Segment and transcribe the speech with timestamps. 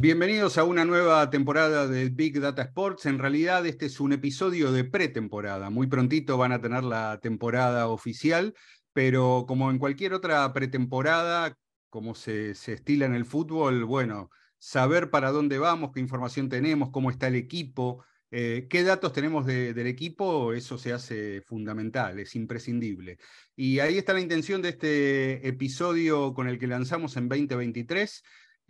[0.00, 3.04] Bienvenidos a una nueva temporada de Big Data Sports.
[3.04, 5.68] En realidad este es un episodio de pretemporada.
[5.68, 8.54] Muy prontito van a tener la temporada oficial,
[8.94, 11.54] pero como en cualquier otra pretemporada,
[11.90, 17.10] como se, estila en el fútbol, bueno, saber para dónde vamos, qué información tenemos, cómo
[17.10, 23.18] está el equipo, eh, qué datos tenemos del equipo, eso se hace fundamental, es imprescindible.
[23.54, 28.22] Y ahí está la intención de este episodio con el que lanzamos en 2023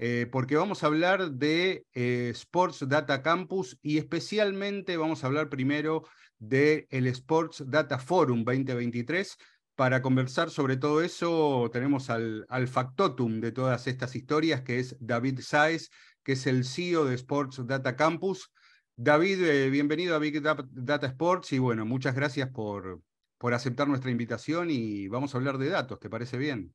[0.02, 5.50] eh, porque vamos a hablar de eh, Sports Data Campus y especialmente vamos a hablar
[5.50, 6.04] primero
[6.38, 9.36] del Sports Data Forum 2023.
[9.74, 15.40] Para conversar sobre todo eso tenemos al, factotum de todas estas historias, que es David
[15.42, 15.90] Saez,
[16.22, 18.50] que es el CEO de Sports Data Campus.
[18.96, 23.02] David, eh, bienvenido a Big Data Sports y bueno, muchas gracias por,
[23.36, 26.72] por aceptar nuestra invitación y vamos a hablar de datos, ¿te parece bien?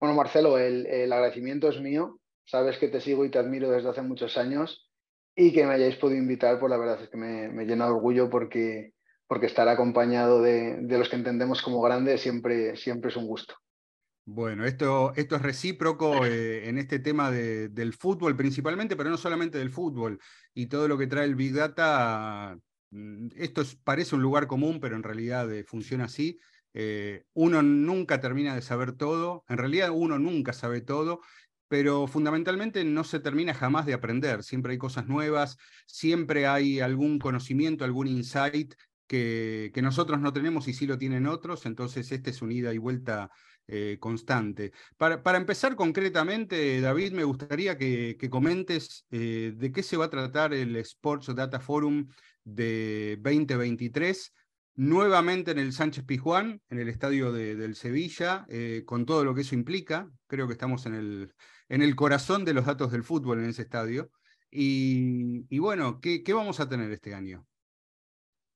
[0.00, 4.02] Bueno, Marcelo, el agradecimiento es mío sabes que te sigo y te admiro desde hace
[4.02, 4.90] muchos años
[5.34, 8.28] y que me hayáis podido invitar, pues la verdad es que me, llena de orgullo
[8.28, 8.92] porque,
[9.26, 13.54] porque estar acompañado de, los que entendemos como grandes siempre, siempre es un gusto.
[14.26, 19.58] Bueno, esto, esto es recíproco eh, en este tema del fútbol principalmente, pero no solamente
[19.58, 20.20] del fútbol
[20.54, 22.56] y todo lo que trae el Big Data.
[22.90, 26.38] Mm, esto parece un lugar común, pero en realidad eh, funciona así.
[26.74, 31.20] Eh, uno nunca termina de saber todo, en realidad uno nunca sabe todo
[31.70, 37.20] pero fundamentalmente no se termina jamás de aprender, siempre hay cosas nuevas, siempre hay algún
[37.20, 38.74] conocimiento, algún insight
[39.06, 42.78] que, nosotros no tenemos y sí lo tienen otros, entonces este es un ida y
[42.78, 43.30] vuelta
[43.68, 44.72] eh, constante.
[44.96, 50.06] Para, para, empezar concretamente, David, me gustaría que, que comentes eh, de qué se va
[50.06, 52.08] a tratar el Sports Data Forum
[52.42, 54.32] de 2023
[54.80, 59.42] nuevamente en el Sánchez Pijuán, en el estadio del Sevilla, eh, con todo lo que
[59.42, 60.10] eso implica.
[60.26, 61.34] Creo que estamos en el,
[61.70, 64.10] en el corazón de los datos del fútbol en ese estadio.
[64.50, 67.46] Y, bueno, ¿qué, vamos a tener este año?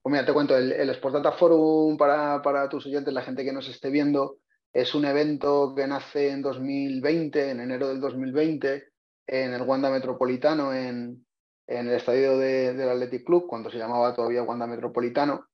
[0.02, 3.44] Pues mira, te cuento, el, el Sport Data Forum para, para tus oyentes, la gente
[3.44, 4.38] que nos esté viendo,
[4.72, 8.84] es un evento que nace en 2020, en enero del 2020,
[9.28, 11.24] en el Wanda Metropolitano, en,
[11.69, 15.47] en el estadio del Athletic Club, cuando se llamaba todavía Wanda Metropolitano,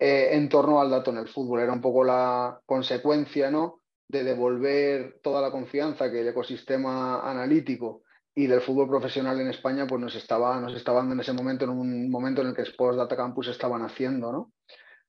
[0.00, 1.60] eh, en torno al dato en el fútbol.
[1.60, 3.83] Era un poco la consecuencia ¿no?
[4.14, 8.02] De devolver toda la confianza que el ecosistema analítico
[8.32, 11.64] y del fútbol profesional en España pues nos estaba, nos estaba dando en ese momento,
[11.64, 14.30] en un momento en el que Sports Data Campus estaban haciendo.
[14.30, 14.52] ¿no?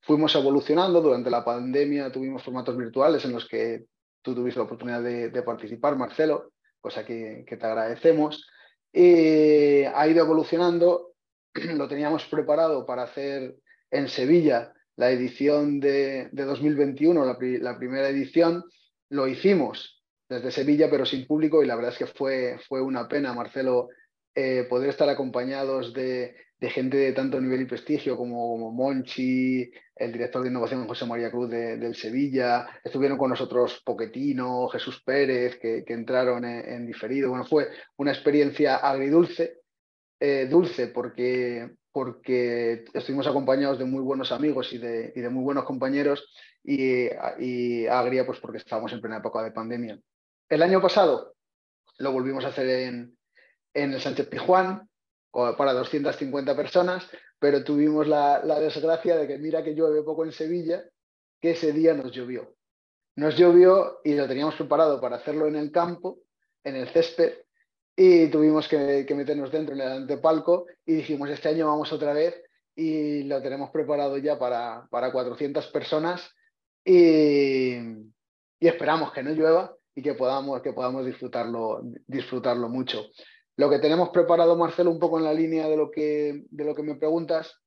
[0.02, 3.86] Fuimos evolucionando, durante la pandemia tuvimos formatos virtuales en los que
[4.24, 6.52] tú tuviste la oportunidad de, participar, Marcelo,
[6.82, 8.48] cosa que, te agradecemos.
[8.92, 11.12] Y ha ido evolucionando,
[11.54, 13.56] lo teníamos preparado para hacer
[13.92, 18.64] en Sevilla la edición de, 2021, la primera edición,
[19.10, 23.08] lo hicimos desde Sevilla, pero sin público, y la verdad es que fue, fue una
[23.08, 23.90] pena, Marcelo,
[24.34, 30.42] eh, poder estar acompañados de, gente de tanto nivel y prestigio como, Monchi, el director
[30.42, 36.44] de innovación José María Cruz del Sevilla, estuvieron con nosotros Poquetino, Jesús Pérez, que, entraron
[36.44, 37.30] en, diferido.
[37.30, 37.68] Bueno, fue
[37.98, 39.60] una experiencia agridulce,
[40.20, 45.46] eh, dulce porque, porque estuvimos acompañados de muy buenos amigos y de, y de muy
[45.46, 46.28] buenos compañeros
[46.62, 47.08] y,
[47.88, 49.98] agria pues porque estábamos en plena época de pandemia.
[50.50, 51.36] El año pasado
[52.00, 53.18] lo volvimos a hacer en,
[53.74, 54.90] en el Sánchez Pijuán
[55.32, 60.84] para 250 personas, pero tuvimos la, desgracia de que mira que llueve poco en Sevilla,
[61.40, 62.58] que ese día nos llovió.
[63.16, 66.20] Nos llovió y lo teníamos preparado para hacerlo en el campo,
[66.62, 67.36] en el césped,
[67.96, 72.36] y tuvimos que, meternos dentro en el antepalco y dijimos, este año vamos otra vez
[72.76, 76.30] y lo tenemos preparado ya para, para 400 personas
[76.84, 77.78] y,
[78.60, 83.06] esperamos que no llueva y que podamos, que podamos disfrutarlo, disfrutarlo mucho.
[83.58, 86.76] Lo que tenemos preparado, Marcelo, un poco en la línea de lo que, de lo
[86.76, 87.62] que me preguntas,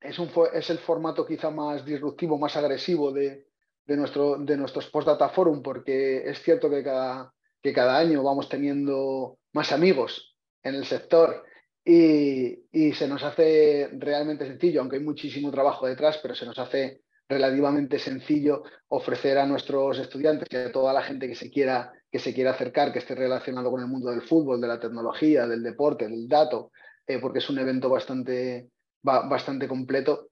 [0.00, 3.46] es, un, es el formato quizá más disruptivo, más agresivo de,
[3.86, 7.32] de, nuestro, de nuestros Post Data Forum, porque es cierto que cada,
[7.64, 11.46] que cada año vamos teniendo más amigos en el sector
[11.82, 17.00] y, se nos hace realmente sencillo, aunque hay muchísimo trabajo detrás, pero se nos hace
[17.26, 22.18] relativamente sencillo ofrecer a nuestros estudiantes y a toda la gente que se quiera, que
[22.18, 25.62] se quiera acercar, que esté relacionado con el mundo del fútbol, de la tecnología, del
[25.62, 26.70] deporte, del dato,
[27.06, 28.68] eh, porque es un evento bastante,
[29.02, 30.28] bastante completo.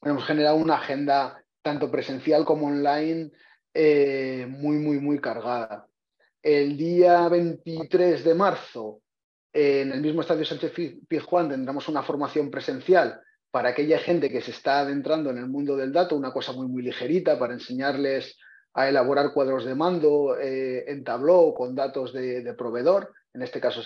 [0.00, 3.32] Hemos generado una agenda tanto presencial como online
[3.74, 5.88] eh, muy, muy, muy cargada.
[6.42, 9.00] El día 23 de marzo,
[9.52, 10.72] en el mismo Estadio Sánchez
[11.06, 13.20] Pizjuán, tendremos una formación presencial
[13.52, 16.66] para aquella gente que se está adentrando en el mundo del dato, una cosa muy,
[16.66, 18.36] muy ligerita para enseñarles
[18.74, 23.12] a elaborar cuadros de mando eh, en Tableau con datos de, proveedor.
[23.34, 23.80] En este caso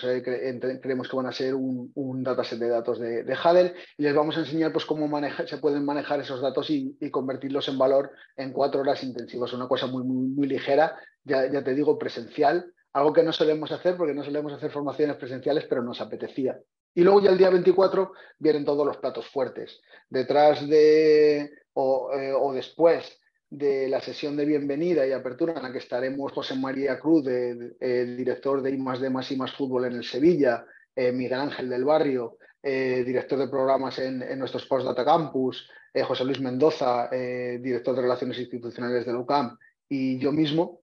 [0.81, 4.41] creemos que van a ser un, dataset de datos de, de y les vamos a
[4.41, 5.09] enseñar pues, cómo
[5.45, 9.53] se pueden manejar esos datos y, convertirlos en valor en cuatro horas intensivas.
[9.53, 13.71] Una cosa muy, muy, muy ligera, ya, ya te digo, presencial, algo que no solemos
[13.71, 16.59] hacer porque no solemos hacer formaciones presenciales, pero nos apetecía.
[16.93, 19.79] Y luego ya el día 24 vienen todos los platos fuertes.
[20.09, 23.17] Detrás de o, eh, o después
[23.49, 28.17] de la sesión de bienvenida y apertura en la que estaremos José María Cruz, el
[28.17, 30.65] director de I más D más y más fútbol en el Sevilla,
[30.95, 36.25] eh, Miguel Ángel del Barrio, eh, director de programas en, nuestros Postdata Campus, eh, José
[36.25, 39.57] Luis Mendoza, director de Relaciones Institucionales de UCAM,
[39.87, 40.81] y yo mismo,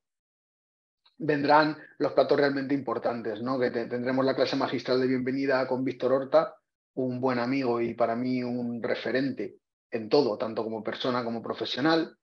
[1.19, 3.58] vendrán los platos realmente importantes, ¿no?
[3.58, 6.55] que tendremos la clase magistral de bienvenida con Víctor Horta,
[6.94, 9.56] un buen amigo y para mí un referente
[9.90, 12.16] en todo, tanto como persona como profesional.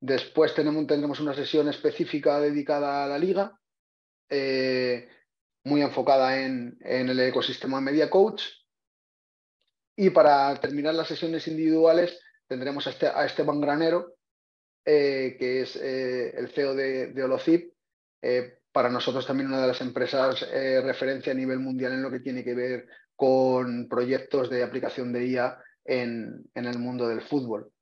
[0.00, 3.58] Después tendremos una sesión específica dedicada a la liga,
[4.28, 5.08] eh,
[5.64, 8.42] muy enfocada en, el ecosistema Media Coach.
[9.96, 14.14] Y para terminar las sesiones individuales tendremos a, este, Esteban Granero,
[14.84, 17.72] eh, que es eh, el CEO de, de Holocip,
[18.70, 22.44] para nosotros también una de las empresas referencia a nivel mundial en lo que tiene
[22.44, 22.86] que ver
[23.16, 27.72] con proyectos de aplicación de IA en el mundo del fútbol.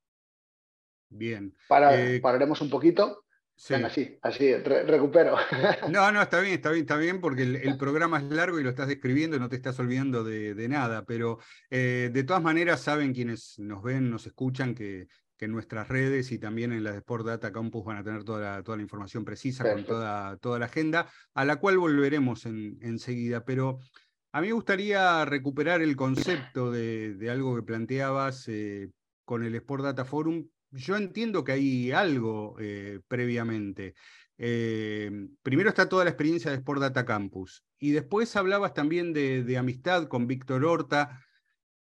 [1.09, 1.53] Bien.
[1.91, 3.23] Eh, pararemos un poquito.
[3.55, 3.73] Sí.
[3.73, 5.35] así, así, recupero.
[5.89, 8.69] No, no, está bien, está bien, está bien, porque el, programa es largo y lo
[8.69, 11.39] estás describiendo y no te estás olvidando de, nada, pero
[11.71, 15.07] eh, de todas maneras saben quienes nos ven, nos escuchan, que,
[15.39, 18.41] en nuestras redes y también en las de Sport Data Campus van a tener toda
[18.41, 23.45] la, toda la información precisa con toda, toda, la agenda, a la cual volveremos enseguida,
[23.45, 23.79] pero
[24.31, 28.91] a mí me gustaría recuperar el concepto de, algo que planteabas eh,
[29.25, 33.95] con el Sport Data Forum, yo entiendo que hay algo eh, previamente.
[34.37, 35.11] Eh,
[35.41, 40.07] primero está toda la experiencia de Sport Data Campus y después hablabas también de, amistad
[40.07, 41.23] con Víctor Horta.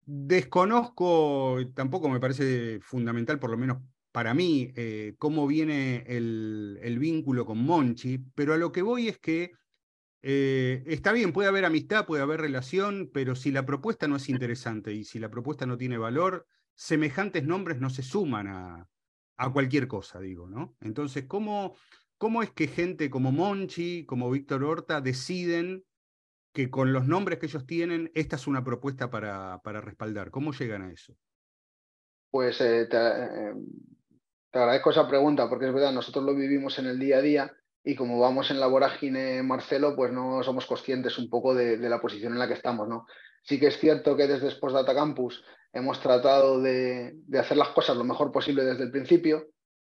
[0.06, 3.78] Desconozco, tampoco me parece fundamental, por lo menos
[4.12, 9.18] para mí, eh, cómo viene el, vínculo con Monchi, pero a lo que voy es
[9.20, 9.52] que
[10.22, 14.94] está bien, puede haber amistad, puede haber relación, pero si la propuesta no es interesante
[14.94, 18.88] y si la propuesta no tiene valor, semejantes nombres no se suman a,
[19.52, 20.78] cualquier cosa, digo, ¿no?
[20.80, 21.76] Entonces, ¿cómo,
[22.18, 25.84] ¿cómo es que gente como Monchi, como Víctor Horta, deciden
[26.54, 30.32] que con los nombres que ellos tienen, esta es una propuesta para, para respaldar?
[30.32, 31.18] ¿Cómo llegan a eso?
[32.32, 33.54] Pues eh, te, eh,
[34.50, 37.54] te, agradezco esa pregunta, porque es verdad, nosotros lo vivimos en el día a día
[37.84, 42.00] y como vamos en la vorágine, Marcelo, pues no somos conscientes un poco de, la
[42.00, 43.06] posición en la que estamos, ¿no?
[43.44, 45.44] Sí que es cierto que desde Data Campus
[45.74, 49.48] hemos tratado de, hacer las cosas lo mejor posible desde el principio.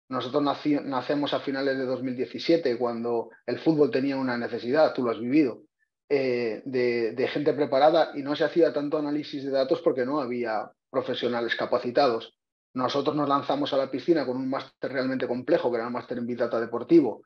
[0.08, 5.18] Nosotros nacemos a finales de 2017, cuando el fútbol tenía una necesidad, tú lo has
[5.18, 5.62] vivido,
[6.08, 10.70] eh, de, gente preparada y no se hacía tanto análisis de datos porque no había
[10.90, 12.36] profesionales capacitados.
[12.74, 16.18] Nosotros nos lanzamos a la piscina con un máster realmente complejo, que era el máster
[16.18, 17.22] en Big Data Deportivo,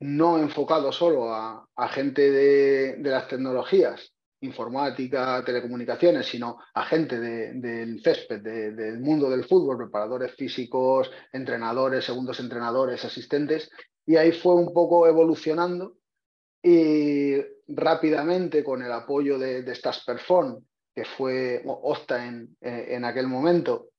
[0.00, 4.12] no enfocado solo a, gente de, las tecnologías,
[4.46, 12.40] informática, telecomunicaciones, sino a gente del césped, del mundo del fútbol, preparadores físicos, entrenadores, segundos
[12.40, 13.70] entrenadores, asistentes,
[14.06, 15.96] y ahí fue un poco evolucionando
[16.62, 17.36] y
[17.68, 23.90] rápidamente con el apoyo de, de Stasperfon, que fue Opta en, en aquel momento,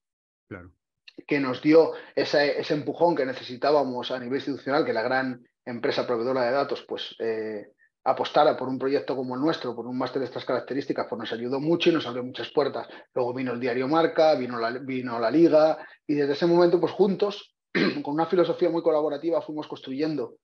[1.27, 6.07] que nos dio ese, ese, empujón que necesitábamos a nivel institucional, que la gran empresa
[6.07, 7.73] proveedora de datos pues eh,
[8.07, 11.33] apostara por un proyecto como el nuestro, por un máster de estas características, pues nos
[11.33, 12.87] ayudó mucho y nos abrió muchas puertas.
[13.13, 17.53] Luego vino el diario Marca, vino la, Liga y desde ese momento, pues juntos,
[18.03, 20.37] con una filosofía muy colaborativa, fuimos construyendo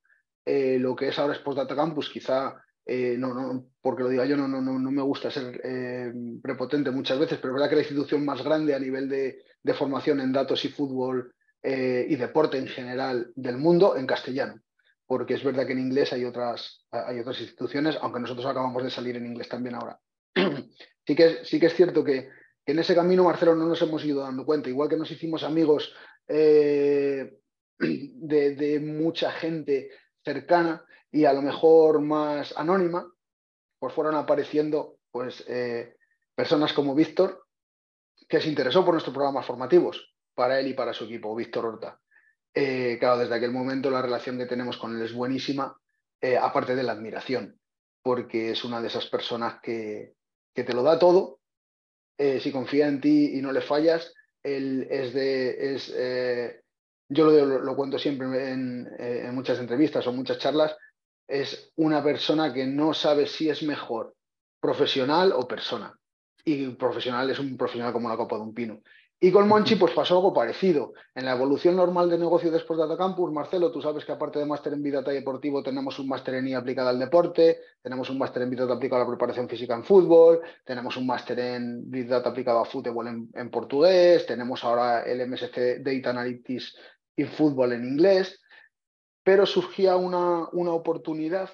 [0.45, 2.09] eh, lo que es ahora Sports Data Campus.
[2.09, 2.53] Quizá,
[2.85, 6.91] eh, no, no, porque lo diga yo, no, no, no, me gusta ser eh, prepotente
[6.91, 10.33] muchas veces, pero es verdad que la institución más grande a nivel de formación en
[10.33, 11.33] datos y fútbol
[11.65, 14.55] y deporte en general del mundo en castellano
[15.13, 16.83] porque es verdad que en inglés hay otras,
[17.39, 19.99] instituciones, aunque nosotros acabamos de salir en inglés también ahora.
[21.05, 22.29] sí, que, sí que es cierto que,
[22.65, 25.93] en ese camino, Marcelo, no nos hemos ido dando cuenta, igual que nos hicimos amigos
[26.27, 27.31] eh,
[27.77, 29.91] de, mucha gente
[30.25, 33.07] cercana y a lo mejor más anónima,
[33.77, 35.95] pues fueron apareciendo pues, eh,
[36.33, 37.45] personas como Víctor,
[38.27, 41.99] que se interesó por nuestros programas formativos, para él y para su equipo, Víctor Horta.
[42.53, 45.75] Eh, claro, desde aquel momento la relación que tenemos con él es buenísima,
[46.21, 47.59] eh, aparte de la admiración,
[48.01, 50.13] porque es una de esas personas que,
[50.53, 51.39] te lo da todo,
[52.17, 55.95] eh, si confía en ti y no le fallas, él es de, es,
[57.09, 60.75] yo lo, cuento siempre en, muchas entrevistas o muchas charlas,
[61.27, 64.13] es una persona que no sabe si es mejor
[64.59, 65.97] profesional o persona.
[66.45, 68.81] Y profesional es un profesional como la copa de un pino.
[69.23, 70.91] Y con Monchi pues pasó algo parecido.
[71.15, 74.37] En la evolución normal de negocio de Sports Data Campus, Marcelo, tú sabes que aparte
[74.37, 78.09] de máster en Vida Data Deportivo tenemos un máster en IA aplicada al deporte, tenemos
[78.09, 81.39] un máster en Big Data aplicado a la preparación física en fútbol, tenemos un máster
[81.39, 86.75] en Big Data aplicado a fútbol en, portugués, tenemos ahora el MSC Data Analytics
[87.15, 88.41] y fútbol en inglés,
[89.23, 91.49] pero surgía una, una oportunidad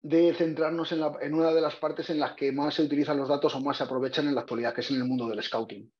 [0.00, 3.28] de centrarnos en, en, una de las partes en las que más se utilizan los
[3.28, 5.92] datos o más se aprovechan en la actualidad, que es en el mundo del scouting.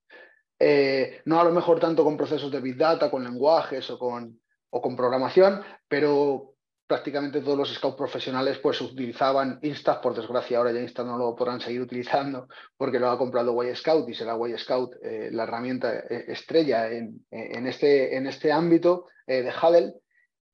[0.58, 4.40] Eh, no a lo mejor tanto con procesos de Big Data, con lenguajes o con,
[4.70, 6.54] o con programación, pero
[6.86, 11.34] prácticamente todos los scouts profesionales pues utilizaban Insta, por desgracia ahora ya Insta no lo
[11.34, 12.46] podrán seguir utilizando
[12.76, 16.90] porque lo ha comprado Y Scout y será Y Scout eh, la herramienta eh, estrella
[16.90, 19.92] en, en, este, en este ámbito de Hudl,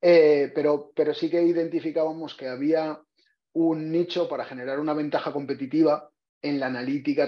[0.01, 2.99] pero, pero sí que identificábamos que había
[3.53, 6.09] un nicho para generar una ventaja competitiva
[6.41, 7.27] en la analítica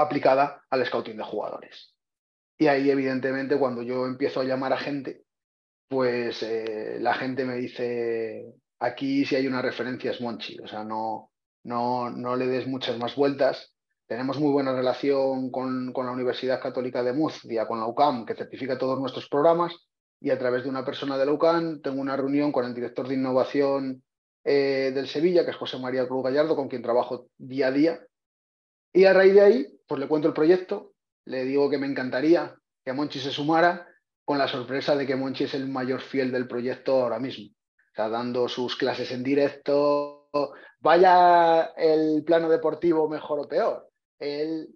[0.00, 1.94] aplicada al scouting de jugadores.
[2.58, 5.24] Y ahí, evidentemente, cuando yo empiezo a llamar a gente,
[5.88, 10.84] pues eh, la gente me dice, aquí si hay una referencia es Monchi, o sea,
[10.84, 11.30] no,
[11.64, 13.74] no, no le des muchas más vueltas.
[14.06, 18.34] Tenemos muy buena relación con, con la Universidad Católica de Murcia, con la UCAM, que
[18.34, 19.74] certifica todos nuestros programas,
[20.20, 23.08] y a través de una persona de la UCAN tengo una reunión con el director
[23.08, 24.02] de innovación
[24.44, 28.00] eh, del Sevilla, que es José María Cruz Gallardo, con quien trabajo día a día.
[28.92, 30.92] Y a raíz de ahí, pues le cuento el proyecto,
[31.26, 32.54] le digo que me encantaría
[32.84, 33.86] que Monchi se sumara,
[34.24, 37.52] con la sorpresa de que Monchi es el mayor fiel del proyecto ahora mismo.
[37.88, 40.28] Está dando sus clases en directo,
[40.80, 43.88] vaya el plano deportivo mejor o peor.
[44.18, 44.68] Él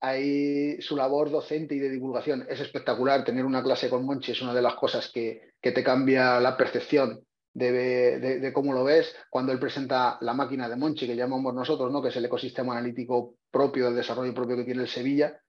[0.00, 3.24] ahí su labor docente y de divulgación es espectacular.
[3.24, 6.56] Tener una clase con Monchi es una de las cosas que, que te cambia la
[6.56, 7.24] percepción
[7.58, 9.14] de, de, cómo lo ves.
[9.30, 12.00] Cuando él presenta la máquina de Monchi, que llamamos nosotros, ¿no?
[12.00, 15.40] que es el ecosistema analítico propio del desarrollo propio que tiene el Sevilla,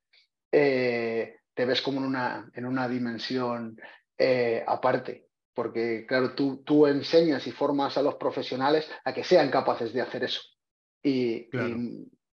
[0.52, 3.78] eh, te ves como en una, en una dimensión
[4.18, 5.28] eh, aparte.
[5.54, 10.02] Porque, claro, tú, tú enseñas y formas a los profesionales a que sean capaces de
[10.02, 10.42] hacer eso.
[11.04, 11.50] y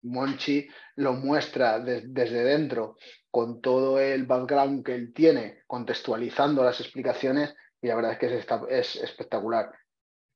[0.03, 2.97] Monchi lo muestra desde dentro
[3.31, 8.77] con todo el background que él tiene, contextualizando las explicaciones, y la verdad es que
[8.79, 9.71] es, espectacular.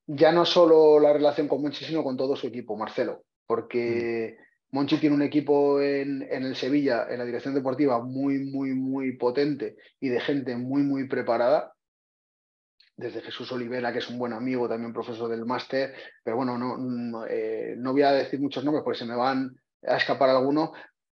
[0.06, 4.76] Ya no solo la relación con Monchi, sino con todo su equipo, Marcelo, porque mm.
[4.76, 9.16] Monchi tiene un equipo en, en, el Sevilla, en la dirección deportiva, muy, muy, muy
[9.16, 11.72] potente y de gente muy, muy preparada
[12.98, 16.76] desde Jesús Olivera, que es un buen amigo, también profesor del máster, pero bueno, no,
[16.76, 20.70] no, eh, voy a decir muchos nombres porque se me van a escapar algunos,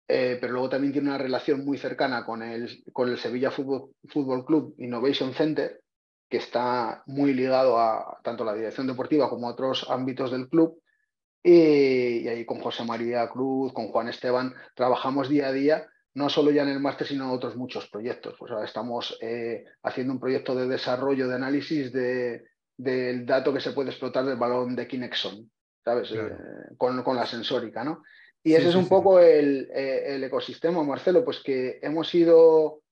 [0.08, 4.46] eh, pero luego también tiene una relación muy cercana con el, con el Sevilla Fútbol,
[4.46, 5.82] Club Innovation Center,
[6.28, 10.80] que está muy ligado a tanto la dirección deportiva como a otros ámbitos del club.
[11.42, 16.28] Y, y ahí con José María Cruz, con Juan Esteban, trabajamos día a día no
[16.28, 18.36] solo ya en el máster, sino en otros muchos proyectos.
[18.38, 22.44] Pues ahora estamos eh, haciendo un proyecto de desarrollo, de análisis de,
[22.76, 25.50] del dato que se puede explotar del balón de Kinexon,
[25.84, 26.12] ¿sabes?
[26.12, 26.30] Eh,
[26.78, 28.04] con, con, la sensórica, ¿no?
[28.44, 32.82] Y ese es un poco el, eh, el, ecosistema, Marcelo, pues que hemos ido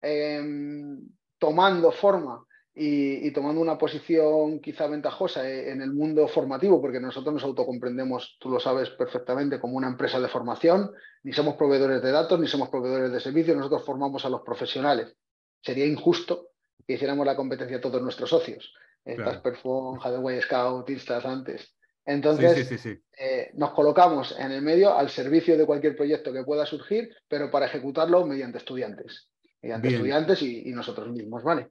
[0.00, 0.98] em,
[1.38, 7.44] tomando forma y, tomando una posición quizá ventajosa en el mundo formativo, porque nosotros nos
[7.44, 10.90] autocomprendemos, tú lo sabes perfectamente, como una empresa de formación,
[11.22, 15.14] ni somos proveedores de datos, ni somos proveedores de servicios, nosotros formamos a los profesionales.
[15.60, 16.48] Sería injusto
[16.86, 18.72] que hiciéramos la competencia a todos nuestros socios,
[19.04, 19.42] claro.
[19.42, 21.74] Perfon, Hathaway Scout, Instas antes.
[22.04, 22.84] Entonces,
[23.16, 27.50] eh, nos colocamos en el medio al servicio de cualquier proyecto que pueda surgir, pero
[27.50, 29.28] para ejecutarlo mediante estudiantes,
[29.60, 31.70] mediante estudiantes y, y nosotros mismos, ¿vale?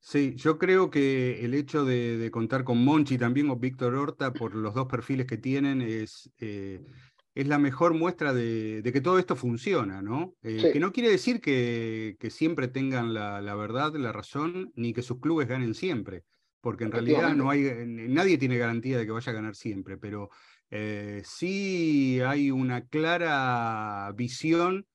[0.00, 4.54] Sí, yo creo que el hecho de, contar con Monchi también o Víctor Horta por
[4.54, 6.80] los dos perfiles que tienen es, eh,
[7.34, 10.34] es la mejor muestra de, que todo esto funciona, ¿no?
[10.42, 14.92] Eh, que no quiere decir que, que siempre tengan la, la, verdad, la razón, ni
[14.92, 16.24] que sus clubes ganen siempre,
[16.60, 20.30] porque en realidad no hay, nadie tiene garantía de que vaya a ganar siempre, pero
[20.70, 24.86] eh, sí hay una clara visión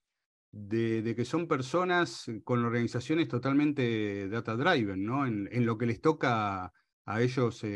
[0.53, 5.25] de, que son personas con organizaciones totalmente data driven, ¿no?
[5.25, 6.71] En, lo que les toca
[7.05, 7.69] a ellos eh,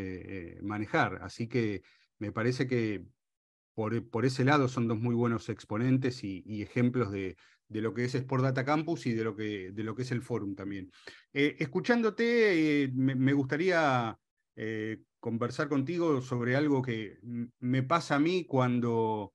[0.56, 1.18] eh, manejar.
[1.22, 1.82] Así que
[2.18, 3.04] me parece que
[3.74, 8.04] por, por, ese lado son dos muy buenos exponentes y, ejemplos de, de, lo que
[8.04, 10.92] es Sport Data Campus y de lo que, de lo que es el forum también.
[11.32, 14.16] Eh, escuchándote, me, gustaría
[15.18, 17.18] conversar contigo sobre algo que
[17.58, 19.34] me pasa a mí cuando,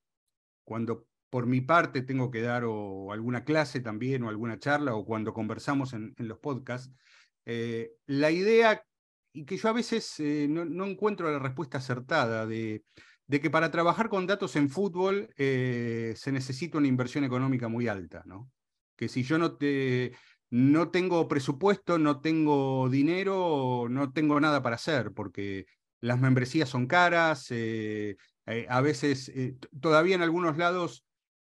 [0.63, 5.34] cuando por mi parte tengo que dar alguna clase también o alguna charla o cuando
[5.34, 6.94] conversamos en, los podcasts,
[7.46, 8.86] eh, la idea,
[9.34, 12.84] y que yo a veces eh, no, encuentro la respuesta acertada, de,
[13.28, 18.52] que para trabajar con datos en fútbol se necesita una inversión económica muy alta, ¿no?
[18.96, 20.13] Que si yo no te
[20.52, 25.66] no tengo presupuesto, no tengo dinero, no tengo nada para hacer, porque
[26.00, 31.06] las membresías son caras, eh, eh, a veces eh, todavía en algunos lados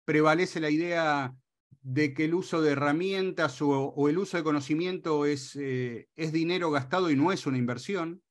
[0.05, 1.35] prevalece la idea
[1.83, 7.11] de que el uso de herramientas o, el uso de conocimiento es, es, dinero gastado
[7.11, 8.23] y no es una inversión.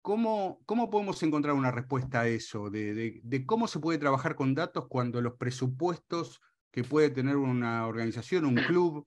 [0.00, 2.70] ¿cómo, ¿cómo, podemos encontrar una respuesta a eso?
[2.70, 6.40] de, cómo se puede trabajar con datos cuando los presupuestos
[6.72, 9.04] que puede tener una organización, un club,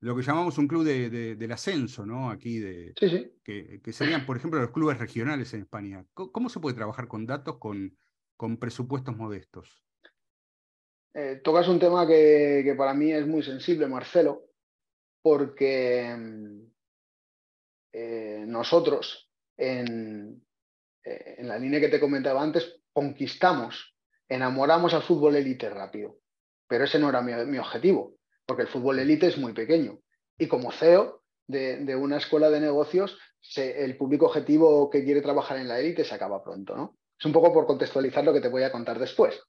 [0.00, 2.30] lo que llamamos un club de, del ascenso, ¿no?
[2.30, 2.92] Aquí, de,
[3.42, 6.04] Que, serían, por ejemplo, los clubes regionales en España.
[6.12, 7.96] ¿Cómo, se puede trabajar con datos con,
[8.36, 9.82] con presupuestos modestos?
[11.14, 14.44] Eh, tocas un tema que, para mí es muy sensible, Marcelo,
[15.22, 16.16] porque
[17.92, 20.42] eh, nosotros, en,
[21.04, 23.96] eh, en la línea que te comentaba antes, conquistamos,
[24.28, 26.18] enamoramos al fútbol élite rápido.
[26.68, 30.00] Pero ese no era mi, objetivo, porque el fútbol élite es muy pequeño.
[30.36, 33.18] Y como CEO de, una escuela de negocios,
[33.56, 36.76] el público objetivo que quiere trabajar en la élite se acaba pronto.
[36.76, 36.98] ¿no?
[37.18, 39.40] Es un poco por contextualizar lo que te voy a contar después.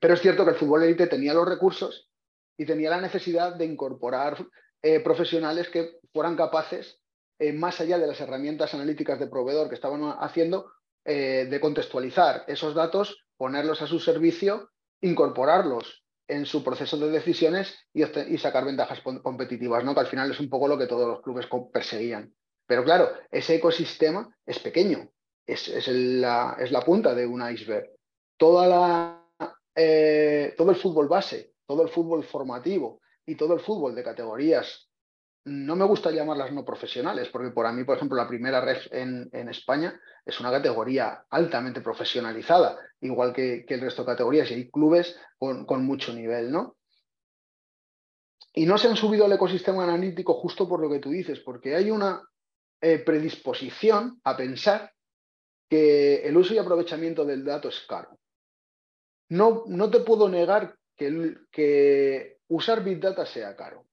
[0.00, 2.08] Pero es cierto que el fútbol élite tenía los recursos
[2.56, 4.46] y tenía la necesidad de incorporar
[4.82, 7.00] eh, profesionales que fueran capaces,
[7.38, 10.72] eh, más allá de las herramientas analíticas de proveedor que estaban haciendo,
[11.04, 17.78] eh, de contextualizar esos datos, ponerlos a su servicio incorporarlos en su proceso de decisiones
[17.92, 18.02] y,
[18.38, 19.94] sacar ventajas competitivas, ¿no?
[19.94, 22.34] que al final es un poco lo que todos los clubes perseguían.
[22.66, 25.08] Pero claro, ese ecosistema es pequeño,
[25.46, 27.90] es, la, es la, punta de un iceberg.
[28.36, 29.25] Toda la,
[29.76, 34.88] eh, todo el fútbol base, todo el fútbol formativo y todo el fútbol de categorías
[35.46, 39.48] no me gusta llamarlas no profesionales, porque por mí, por ejemplo, la primera red en,
[39.48, 45.16] España es una categoría altamente profesionalizada, igual que, el resto de categorías, y hay clubes
[45.38, 46.76] con, mucho nivel, ¿no?
[48.54, 51.76] Y no se han subido al ecosistema analítico justo por lo que tú dices, porque
[51.76, 52.22] hay una
[52.80, 54.92] eh, predisposición a pensar
[55.68, 58.18] que el uso y aprovechamiento del dato es caro.
[59.28, 63.84] No, no te puedo negar que, usar Big Data sea caro.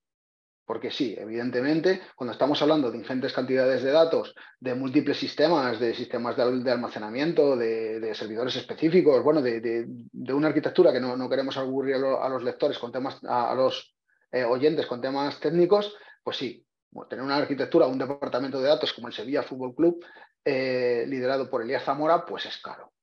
[0.65, 5.93] Porque sí, evidentemente, cuando estamos hablando de ingentes cantidades de datos, de múltiples sistemas, de
[5.93, 9.85] sistemas de, almacenamiento, de, servidores específicos, bueno, de,
[10.33, 13.93] una arquitectura que no, queremos aburrir a, los lectores con temas, a, los
[14.31, 16.65] eh, oyentes con temas técnicos, pues sí,
[17.09, 20.05] tener una arquitectura, un departamento de datos como el Sevilla Fútbol Club,
[20.45, 22.93] eh, liderado por Elías Zamora, pues es caro.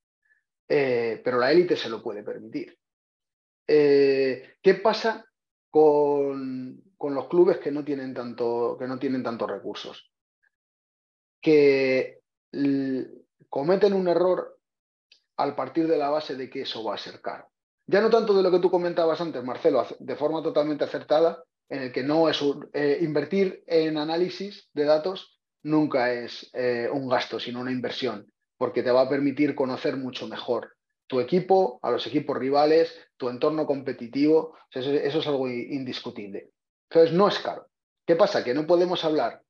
[0.72, 2.78] Eh, pero la élite se lo puede permitir.
[3.66, 5.24] ¿Qué pasa
[5.70, 10.10] con, los clubes que no tienen tanto, que no tienen tantos recursos.
[11.40, 12.20] Que
[13.48, 14.58] cometen un error
[15.36, 17.48] al partir de la base de que eso va a ser caro.
[17.86, 21.82] Ya no tanto de lo que tú comentabas antes, Marcelo, de forma totalmente acertada, en
[21.82, 22.40] el que no es
[22.72, 28.30] eh, invertir en análisis de datos nunca es eh, un gasto, sino una inversión,
[28.60, 33.30] porque te va a permitir conocer mucho mejor tu equipo, a los equipos rivales, tu
[33.30, 34.54] entorno competitivo.
[34.70, 36.50] eso, es algo indiscutible.
[36.90, 37.68] Entonces, no es caro.
[38.06, 38.44] ¿Qué pasa?
[38.44, 39.40] Que no podemos hablar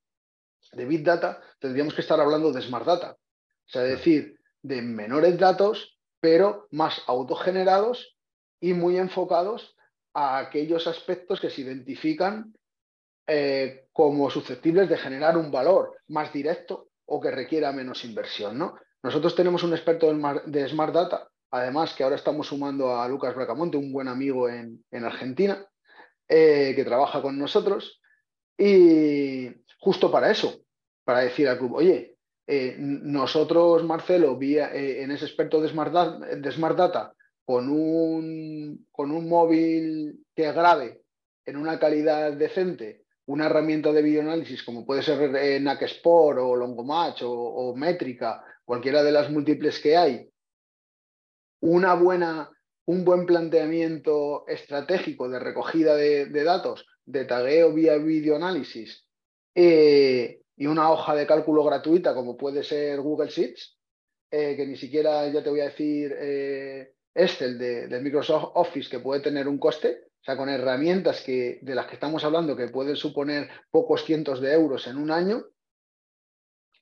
[0.71, 3.17] de Big Data, tendríamos que estar hablando de Smart Data.
[3.19, 8.17] O sea, decir, de menores datos, pero más autogenerados
[8.61, 9.75] y muy enfocados
[10.15, 12.55] a aquellos aspectos que se identifican
[13.27, 18.57] eh, como susceptibles de generar un valor más directo o que requiera menos inversión.
[18.57, 18.77] ¿no?
[19.03, 20.13] Nosotros tenemos un experto
[20.47, 25.05] de Smart Data, además que ahora estamos sumando a Lucas Bracamonte, un buen amigo en
[25.05, 25.67] Argentina,
[26.33, 28.01] eh, que trabaja con nosotros
[28.57, 29.49] y
[29.81, 30.61] justo para eso,
[31.03, 35.93] para decir al club, oye, eh, nosotros, Marcelo, vía, eh, en ese experto de Smart,
[35.93, 37.13] de Smart Data
[37.45, 41.03] con un, con un móvil que grabe
[41.45, 43.00] en una calidad decente
[43.33, 45.31] una herramienta de videoanálisis como puede ser
[45.63, 50.31] NAC Sport o Longomatch o, o Métrica, cualquiera de las múltiples que hay,
[51.61, 52.51] una buena
[52.91, 59.07] un buen planteamiento estratégico de recogida de, datos, de tagueo vía videoanálisis
[59.55, 63.79] eh, y una hoja de cálculo gratuita como puede ser Google Sheets,
[64.33, 68.99] eh, que ni siquiera ya te voy a decir eh, Excel de, Microsoft Office que
[68.99, 72.69] puede tener un coste, o sea, con herramientas que, de las que estamos hablando que
[72.69, 75.45] pueden suponer pocos cientos de euros en un año,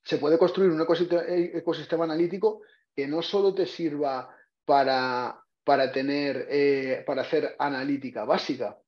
[0.02, 2.62] se puede construir un ecosistema analítico
[2.94, 8.78] que no solo te sirva para para tener, eh, para hacer analítica básica,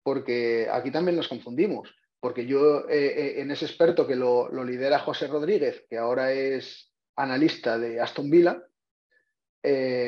[0.00, 5.26] porque aquí también nos confundimos, porque yo eh, en ese experto que lo, lidera José
[5.26, 8.62] Rodríguez, que ahora es analista de Aston Villa,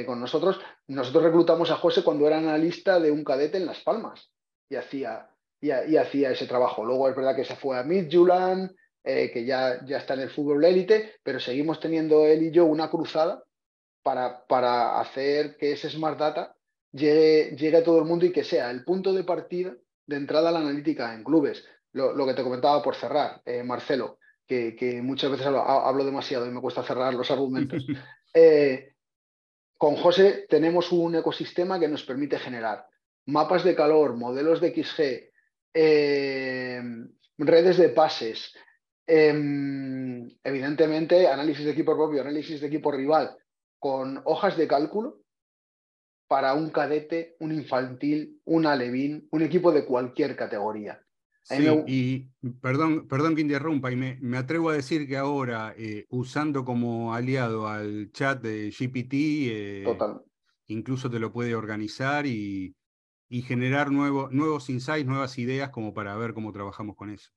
[0.06, 4.30] con nosotros, nosotros reclutamos a José cuando era analista de un cadete en Las Palmas
[4.68, 5.28] y hacía,
[5.60, 6.84] y, hacía ese trabajo.
[6.84, 10.30] Luego es verdad que se fue a Midtjylland, eh, que ya, ya está en el
[10.30, 13.42] fútbol élite, pero seguimos teniendo él y yo una cruzada
[14.02, 16.54] para, para hacer que ese Smart Data
[16.92, 19.74] llegue, llegue, a todo el mundo y que sea el punto de partida
[20.06, 21.64] de entrada a la analítica en clubes.
[21.92, 26.50] Lo, que te comentaba por cerrar, eh, Marcelo, que, que, muchas veces hablo, demasiado y
[26.50, 27.86] me cuesta cerrar los argumentos.
[28.34, 28.91] Eh,
[29.83, 32.87] con José tenemos un ecosistema que nos permite generar
[33.27, 35.33] mapas de calor, modelos de XG,
[37.38, 38.55] redes de pases,
[39.07, 43.37] Em, evidentemente, análisis de equipo propio, análisis de equipo rival,
[43.79, 45.18] con hojas de cálculo
[46.29, 51.03] para un cadete, un infantil, un alevín, un equipo de cualquier categoría.
[51.44, 56.64] Sí, y perdón, perdón que interrumpa, y me, atrevo a decir que ahora, eh, usando
[56.64, 59.14] como aliado al chat de GPT,
[59.50, 59.85] eh,
[60.68, 62.76] incluso te lo puede organizar y,
[63.28, 67.31] y generar nuevos insights, nuevas ideas como para ver cómo trabajamos con eso.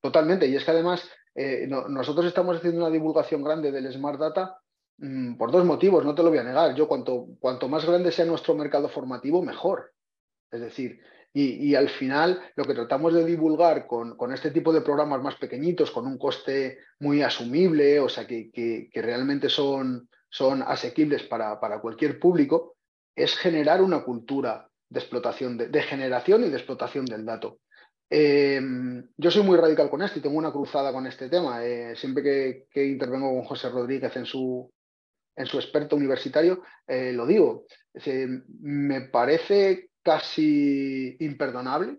[0.00, 4.58] Totalmente, y es que además eh, nosotros estamos haciendo una divulgación grande del Smart Data
[4.98, 6.74] mm, por dos motivos, no te lo voy a negar.
[6.74, 9.92] Yo cuanto, cuanto más grande sea nuestro mercado formativo, mejor.
[10.50, 11.00] Es decir,
[11.38, 15.34] y, al final lo que tratamos de divulgar con, con, este tipo de programas más
[15.34, 21.60] pequeñitos, con un coste muy asumible, o sea, que, que, realmente son, son asequibles para,
[21.60, 22.76] para, cualquier público,
[23.14, 27.58] es generar una cultura de explotación, de generación y de explotación del dato.
[28.08, 31.62] Em, yo soy muy radical con esto y tengo una cruzada con este tema.
[31.62, 34.72] Eh, siempre que, intervengo con José Rodríguez en su,
[35.36, 37.66] en su experto universitario, eh, lo digo.
[38.60, 41.98] me parece casi imperdonable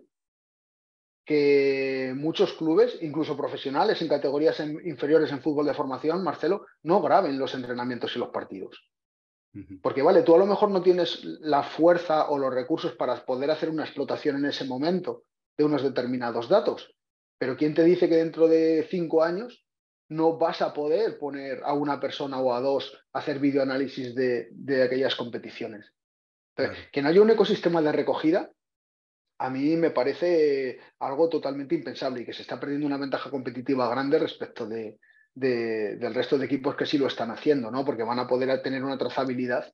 [1.26, 7.38] que muchos clubes, incluso profesionales en categorías inferiores en fútbol de formación, Marcelo, no graben
[7.38, 8.82] los entrenamientos y los partidos.
[9.82, 13.50] Porque vale, tú a lo mejor no tienes la fuerza o los recursos para poder
[13.50, 15.24] hacer una explotación en ese momento,
[15.58, 16.94] de unos determinados datos.
[17.38, 19.66] Pero ¿quién te dice que dentro de cinco años
[20.08, 24.48] no vas a poder poner a una persona o a dos a hacer videoanálisis de,
[24.52, 25.92] de aquellas competiciones?
[26.92, 28.50] Que no haya un ecosistema de recogida,
[29.38, 33.88] a mí me parece algo totalmente impensable y que se está perdiendo una ventaja competitiva
[33.88, 34.98] grande respecto de,
[35.34, 37.84] del resto de equipos que sí lo están haciendo, ¿no?
[37.84, 39.72] Porque van a poder tener una trazabilidad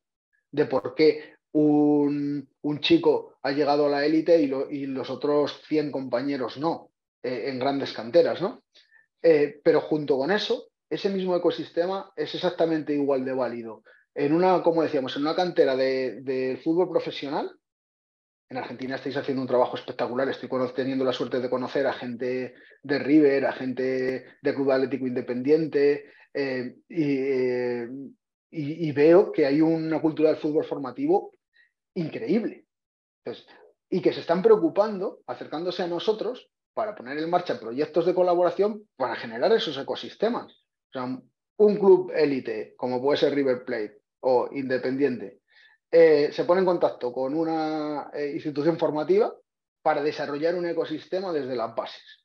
[0.51, 2.49] de por qué un,
[2.81, 6.91] chico ha llegado a la élite y, los otros 100 compañeros no,
[7.23, 8.63] eh, en grandes canteras, ¿no?
[9.23, 13.83] Eh, pero junto con eso, ese mismo ecosistema es exactamente igual de válido.
[14.15, 17.51] En una, como decíamos, en una cantera de, fútbol profesional,
[18.49, 20.29] en Argentina estáis haciendo un trabajo espectacular.
[20.29, 25.09] Estoy teniendo la suerte de conocer a gente de River, a gente de Club Atlético
[25.09, 26.77] Independiente, eh,
[28.51, 31.33] y, veo que hay una cultura del fútbol formativo
[31.95, 32.67] increíble.
[33.91, 38.87] y que se están preocupando, acercándose a nosotros para poner en marcha proyectos de colaboración
[38.97, 40.53] para generar esos ecosistemas.
[40.53, 41.05] O sea,
[41.57, 45.41] un club élite, como puede ser River Plate o Independiente,
[45.91, 49.33] eh, se pone en contacto con una eh, institución formativa
[49.83, 52.25] para desarrollar un ecosistema desde las bases.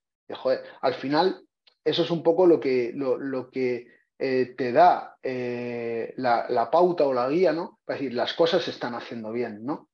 [0.81, 1.41] al final,
[1.83, 3.88] eso es un poco lo que, lo que
[4.21, 7.79] eh, te da eh, la, pauta o la guía, ¿no?
[7.85, 9.88] Para decir, las cosas se están haciendo bien, ¿no?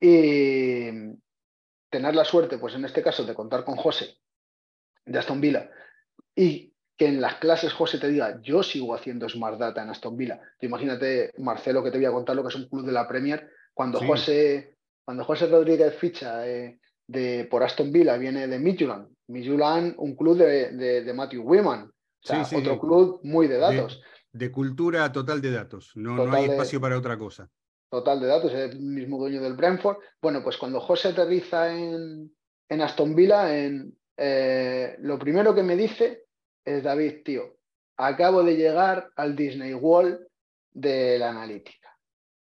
[0.00, 0.86] Y
[1.90, 4.18] tener la suerte, pues en este caso, de contar con José
[5.04, 5.68] de Aston Villa
[6.36, 6.71] y
[7.02, 10.40] que en las clases José te diga, yo sigo haciendo Smart Data en Aston Villa.
[10.60, 13.50] imagínate, Marcelo, que te voy a contar lo que es un club de la Premier,
[13.74, 19.08] cuando José cuando José Rodríguez ficha eh, de, por Aston Villa, viene de Midtjylland.
[19.26, 21.90] Midtjylland, un club de, de Matthew Wiman,
[22.54, 24.00] otro club muy de datos.
[24.30, 27.50] De, cultura total de datos, no, no hay espacio para otra cosa.
[27.90, 29.96] Total de datos, es el mismo dueño del Brentford.
[30.20, 32.32] Bueno, pues cuando José aterriza en,
[32.68, 36.26] en Aston Villa, en, eh, lo primero que me dice
[36.64, 37.56] es, David, tío,
[37.96, 40.26] acabo de llegar al Disney World
[40.70, 41.96] de la analítica.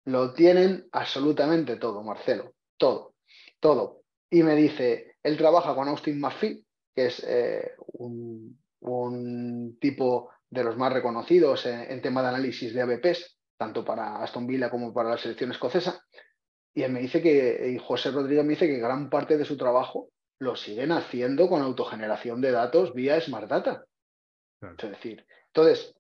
[0.05, 3.15] Lo tienen absolutamente todo, Marcelo, todo,
[3.61, 4.03] todo.
[4.31, 6.65] Y me dice, él trabaja con Austin McPhee,
[6.95, 12.83] que es eh, un, un tipo de los más reconocidos en, tema de análisis de
[12.83, 16.01] ABPs, tanto para Aston Villa como para la selección escocesa.
[16.75, 19.57] Y él me dice que, y José Rodríguez me dice que gran parte de su
[19.57, 23.85] trabajo lo siguen haciendo con autogeneración de datos vía Smart Data.
[24.79, 25.95] Es decir, entonces,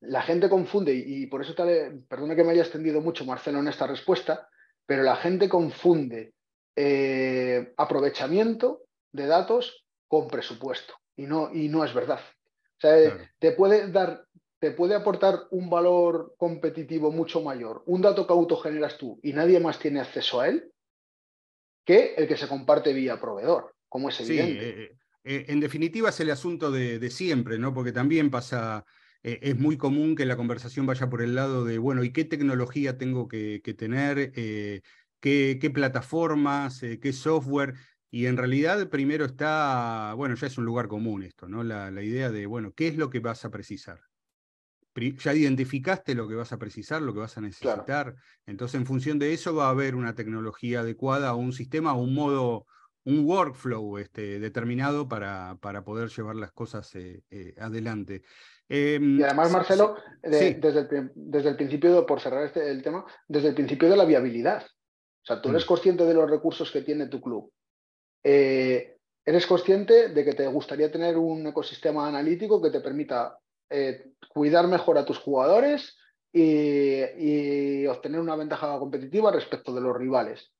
[0.00, 3.68] la gente confunde, y, por eso, tal, perdona que me haya extendido mucho, Marcelo, en
[3.68, 4.48] esta respuesta,
[4.86, 6.32] pero la gente confunde
[6.76, 8.82] eh, aprovechamiento
[9.12, 12.20] de datos con presupuesto, y no, y no es verdad.
[12.20, 14.24] O sea, te puede dar
[14.60, 19.58] te puede aportar un valor competitivo mucho mayor, un dato que autogeneras tú y nadie
[19.58, 20.70] más tiene acceso a él,
[21.84, 24.74] que el que se comparte vía proveedor, como es evidente.
[24.74, 27.74] Sí, eh, eh, en definitiva es el asunto de, siempre, ¿no?
[27.74, 28.84] Porque también pasa,
[29.22, 32.24] eh, es muy común que la conversación vaya por el lado de, bueno, ¿y qué
[32.24, 34.32] tecnología tengo que, tener?
[35.20, 36.80] Qué, plataformas?
[36.80, 37.74] ¿Qué software?
[38.10, 41.62] Y en realidad primero está, bueno, ya es un lugar común esto, ¿no?
[41.62, 44.00] La, la idea de, bueno, ¿qué es lo que vas a precisar?
[44.94, 48.16] ya identificaste lo que vas a precisar, lo que vas a necesitar.
[48.46, 52.02] Entonces, en función de eso va a haber una tecnología adecuada o un sistema o
[52.02, 52.66] un modo,
[53.10, 58.22] un workflow este, determinado para, para poder llevar las cosas eh, eh, adelante.
[58.68, 60.60] Em, y además, Marcelo, desde, el,
[61.14, 64.64] desde, el, principio, por cerrar este, el tema, desde el principio de la viabilidad.
[64.64, 65.68] O sea, tú eres mm.
[65.68, 67.52] consciente de los recursos que tiene tu club.
[68.22, 73.36] Eh, eres consciente de que te gustaría tener un ecosistema analítico que te permita
[74.30, 75.96] cuidar mejor a tus jugadores
[76.32, 80.52] y, obtener una ventaja competitiva respecto de los rivales.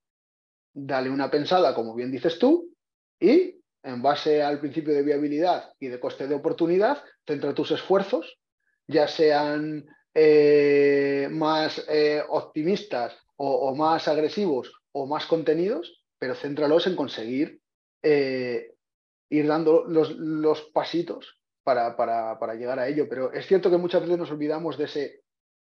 [0.73, 2.73] Dale una pensada, como bien dices tú,
[3.19, 8.39] y en base al principio de viabilidad y de coste de oportunidad, centra tus esfuerzos,
[8.87, 16.97] ya sean eh, más eh, optimistas o, más agresivos o más contenidos, pero céntralos en
[16.97, 17.61] conseguir
[18.03, 23.07] ir dando los, pasitos para, para, llegar a ello.
[23.09, 25.23] Pero es cierto que muchas veces nos olvidamos de ese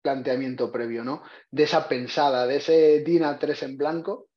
[0.03, 1.23] planteamiento previo, ¿no?
[1.51, 4.29] De esa pensada, de ese DINA 3 en blanco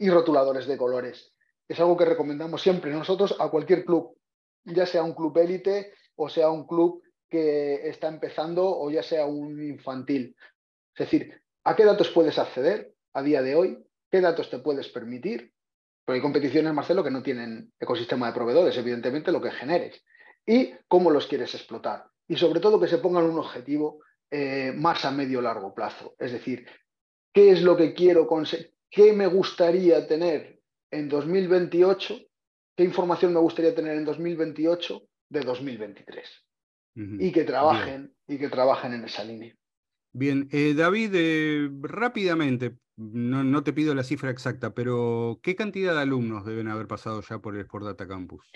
[0.00, 1.32] y rotuladores de colores.
[1.68, 4.16] Es algo que recomendamos siempre nosotros a cualquier club,
[4.64, 9.26] ya sea un club élite o sea un club que está empezando o ya sea
[9.26, 10.34] un infantil.
[10.94, 13.78] Es decir, ¿a qué datos puedes acceder a día de hoy?
[14.10, 15.52] ¿Qué datos te puedes permitir?
[16.04, 20.02] Porque hay competiciones, Marcelo, que no tienen ecosistema de proveedores, evidentemente lo que generes
[20.46, 22.06] y cómo los quieres explotar.
[22.26, 26.14] Y sobre todo que se pongan un objetivo eh, más a medio largo plazo.
[26.18, 26.66] Es decir,
[27.32, 28.79] ¿qué es lo que quiero conseguir?
[28.90, 32.18] ¿Qué me gustaría tener en 2028?
[32.76, 36.28] ¿Qué información me gustaría tener en 2028 de 2023?
[36.94, 39.54] Y que trabajen, y que trabajen en esa línea.
[40.12, 45.94] Bien, eh, David, eh, rápidamente, no, no, te pido la cifra exacta, pero ¿qué cantidad
[45.94, 48.50] de alumnos deben haber pasado ya por el Sport Data Campus?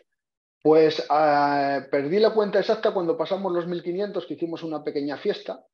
[0.62, 5.64] Pues ah, perdí la cuenta exacta cuando pasamos los 1500, que hicimos una pequeña fiesta.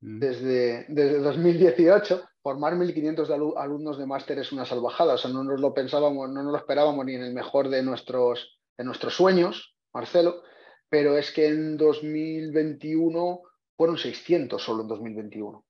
[0.00, 2.22] Desde, desde 2018.
[2.42, 6.42] Formar 1500 alumnos de máster es una salvajada, o sea, no nos lo pensábamos, no
[6.42, 10.42] nos lo esperábamos ni en el mejor de nuestros, de nuestros sueños, Marcelo,
[10.88, 13.40] pero es que en 2021
[13.76, 15.64] fueron 600 solo en 2021.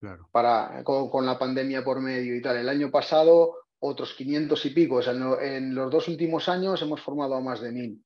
[0.00, 0.28] Claro.
[0.32, 2.56] Para, con, la pandemia por medio y tal.
[2.56, 4.96] El año pasado otros 500 y pico.
[4.96, 8.04] O sea, en, en, los dos últimos años hemos formado a más de 1000.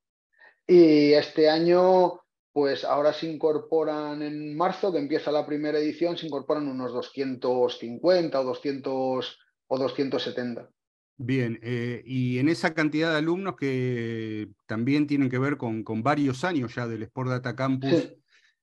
[0.67, 2.21] Y este año,
[2.57, 8.41] pues ahora se incorporan en marzo, que empieza la primera edición, se incorporan unos 250
[8.41, 10.71] o 200 o 270.
[11.19, 16.03] Bien, eh, y en esa cantidad de alumnos que también tienen que ver con, con
[16.03, 18.15] varios años ya del Sport Data Campus,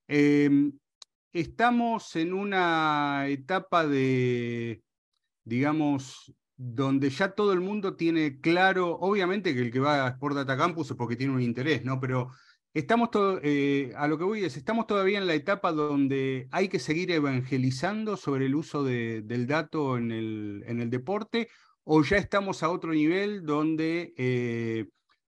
[0.08, 0.74] em,
[1.32, 4.82] estamos en una etapa de,
[5.44, 10.38] digamos, donde ya todo el mundo tiene claro, obviamente que el que va a Sport
[10.38, 12.00] Data Campus es porque tiene un interés, ¿no?
[12.00, 12.32] Pero
[12.74, 13.10] estamos
[13.44, 17.12] eh, a lo que voy es, estamos todavía en la etapa donde hay que seguir
[17.12, 21.50] evangelizando sobre el uso del dato en el, en el, deporte,
[21.84, 24.88] o ya estamos a otro nivel donde eh,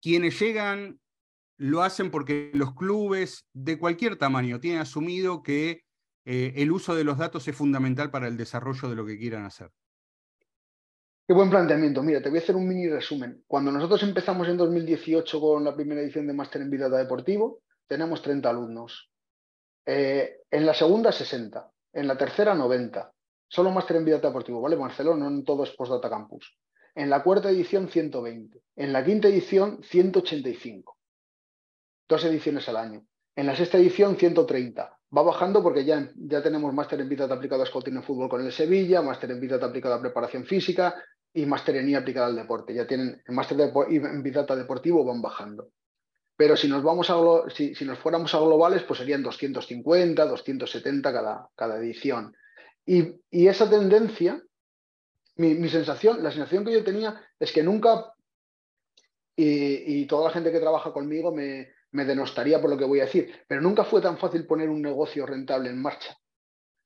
[0.02, 1.00] quienes llegan
[1.58, 5.84] lo hacen porque los clubes de cualquier tamaño tienen asumido que
[6.26, 9.46] eh, el uso de los datos es fundamental para el desarrollo de lo que quieran
[9.46, 9.72] hacer.
[11.28, 12.04] Qué buen planteamiento.
[12.04, 13.44] Mira, te voy a hacer un mini resumen.
[13.48, 18.22] Cuando nosotros empezamos en 2018 con la primera edición de Máster en Vida Deportivo, tenemos
[18.22, 19.10] 30 alumnos.
[19.88, 21.68] Eh, en la segunda, 60.
[21.94, 23.12] En la tercera, 90.
[23.48, 24.76] Solo Máster en Vida Deportivo, ¿vale?
[24.76, 26.60] Marcelo, no en todo es Postdata Campus.
[26.94, 28.62] En la cuarta edición, 120.
[28.76, 30.96] En la quinta edición, 185.
[32.08, 33.04] Dos ediciones al año.
[33.36, 34.96] En la sexta edición, 130.
[35.16, 38.46] Va bajando porque ya, ya tenemos máster en vida aplicado a Scouting en fútbol con
[38.46, 40.96] el Sevilla, máster en vida aplicado a preparación física,
[41.36, 42.74] y máster en aplicada al deporte.
[42.74, 45.70] Ya tienen el máster en Big Data deportivo van bajando.
[46.38, 47.16] Pero si nos, vamos a,
[47.50, 52.36] si, si, nos fuéramos a globales, pues serían 250, 270 cada, cada edición.
[52.86, 54.42] Y, y esa tendencia,
[55.36, 58.14] mi, mi, sensación, la sensación que yo tenía es que nunca,
[59.36, 63.00] y, y, toda la gente que trabaja conmigo me, me denostaría por lo que voy
[63.00, 66.16] a decir, pero nunca fue tan fácil poner un negocio rentable en marcha.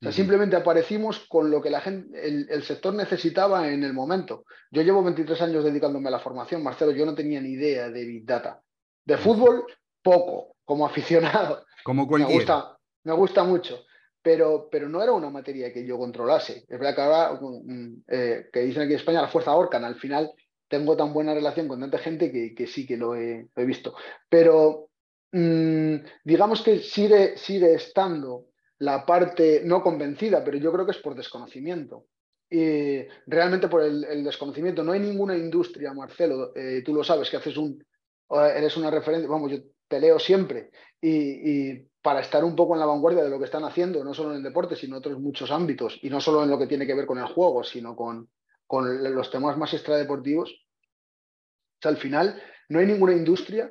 [0.01, 4.45] O sea, simplemente aparecimos con lo que la gente, el, sector necesitaba en el momento.
[4.71, 8.05] Yo llevo 23 años dedicándome a la formación, Marcelo, yo no tenía ni idea de
[8.05, 8.61] Big Data.
[9.03, 9.65] De fútbol,
[10.01, 11.65] poco, como aficionado.
[11.83, 12.29] Como cualquiera.
[12.29, 13.83] Me gusta, me gusta mucho,
[14.21, 16.65] pero, pero no era una materia que yo controlase.
[16.69, 19.95] Es verdad que ahora, mm, eh, que dicen aquí en España, la fuerza Orcan, al
[19.95, 20.31] final
[20.69, 23.95] tengo tan buena relación con tanta gente que, sí que lo he, visto.
[24.29, 24.88] Pero
[25.31, 28.47] mm, digamos que sigue, sigue estando
[28.79, 32.05] la parte no convencida, pero yo creo que es por desconocimiento.
[32.49, 34.83] Y realmente por el, desconocimiento.
[34.83, 37.83] No hay ninguna industria, Marcelo, eh, tú lo sabes, que haces un,
[38.31, 42.85] eres una referencia, vamos, yo te leo siempre y, para estar un poco en la
[42.85, 45.51] vanguardia de lo que están haciendo, no solo en el deporte, sino en otros muchos
[45.51, 48.29] ámbitos, y no solo en lo que tiene que ver con el juego, sino con,
[48.65, 50.49] con los temas más extradeportivos.
[50.49, 53.69] O sea, al final no hay ninguna industria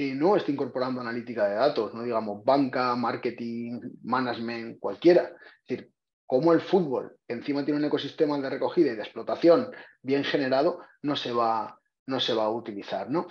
[0.00, 5.24] que no esté incorporando analítica de datos, no digamos banca, marketing, management, cualquiera.
[5.24, 5.92] Es decir,
[6.24, 11.16] como el fútbol, encima tiene un ecosistema de recogida y de explotación bien generado, no
[11.16, 13.10] se va, no se va a utilizar.
[13.10, 13.26] ¿no?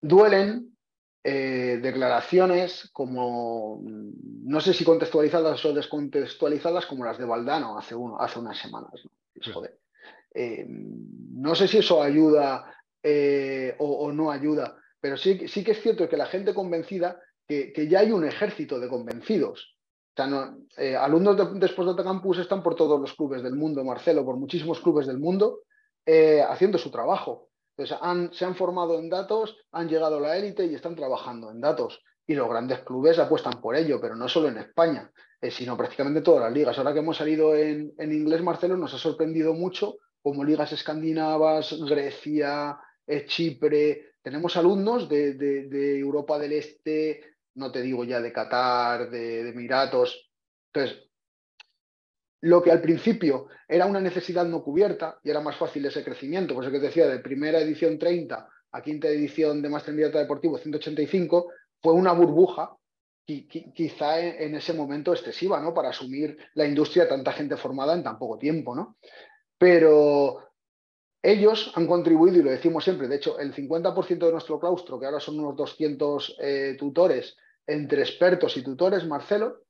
[0.00, 0.74] Duelen
[1.22, 8.18] eh, declaraciones como, no sé si contextualizadas o descontextualizadas, como las de Valdano hace, uno,
[8.18, 8.94] hace unas semanas.
[9.04, 9.62] ¿no?
[10.32, 15.82] Eh, no sé si eso ayuda eh, o, no ayuda, pero sí, sí que es
[15.82, 19.76] cierto que la gente convencida, que, ya hay un ejército de convencidos.
[20.18, 24.24] O sea, eh, alumnos de, de Campus están por todos los clubes del mundo, Marcelo,
[24.24, 25.60] por muchísimos clubes del mundo,
[26.04, 27.50] eh, haciendo su trabajo.
[27.76, 27.98] Entonces,
[28.38, 32.02] se han formado en datos, han llegado a la élite y están trabajando en datos.
[32.26, 36.22] Y los grandes clubes apuestan por ello, pero no solo en España, eh, sino prácticamente
[36.22, 36.78] todas las ligas.
[36.78, 41.78] Ahora que hemos salido en, en inglés, Marcelo, nos ha sorprendido mucho como ligas escandinavas,
[41.86, 42.78] Grecia,
[43.26, 50.32] Chipre, tenemos alumnos de, Europa del Este, no te digo ya de Qatar, de, Emiratos.
[50.74, 51.08] Entonces,
[52.40, 56.54] lo que al principio era una necesidad no cubierta y era más fácil ese crecimiento,
[56.54, 60.10] pues eso que te decía, de primera edición 30 a quinta edición de Máster en
[60.10, 62.76] Deportivo 185, fue una burbuja
[63.24, 65.72] quizá en, ese momento excesiva, ¿no?
[65.72, 68.96] Para asumir la industria tanta gente formada en tan poco tiempo, ¿no?
[69.56, 70.45] Pero
[71.26, 75.06] ellos han contribuido, y lo decimos siempre, de hecho, el 50% de nuestro claustro, que
[75.06, 77.36] ahora son unos 200 eh, tutores,
[77.66, 79.62] entre expertos y tutores, Marcelo,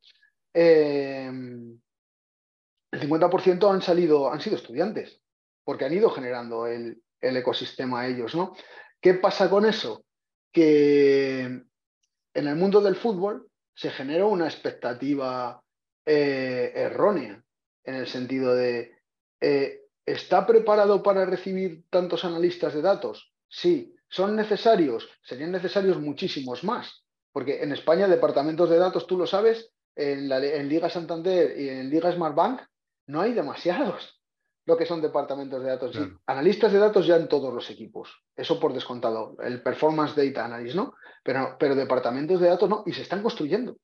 [0.52, 1.26] eh,
[2.92, 5.22] el 50% han, salido, han sido estudiantes,
[5.64, 8.54] porque han ido generando el, ecosistema ellos, ¿no?
[9.00, 10.04] ¿Qué pasa con eso?
[10.52, 11.66] Que en
[12.34, 15.62] el mundo del fútbol se generó una expectativa
[16.04, 17.42] eh, errónea,
[17.82, 18.92] en el sentido de
[20.06, 23.32] ¿Está preparado para recibir tantos analistas de datos?
[23.48, 23.92] Sí.
[24.08, 25.08] ¿Son necesarios?
[25.22, 30.38] Serían necesarios muchísimos más, porque en España departamentos de datos, tú lo sabes, en, la,
[30.38, 32.60] Liga Santander y en Liga Smartbank
[33.06, 34.20] no hay demasiados
[34.66, 35.96] lo que son departamentos de datos.
[36.26, 40.74] Analistas de datos ya en todos los equipos, eso por descontado, el Performance Data Analyst,
[40.74, 40.94] ¿no?
[41.22, 43.76] Pero, pero departamentos de datos no, y se están construyendo.